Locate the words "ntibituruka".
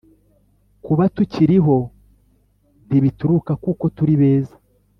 2.87-3.51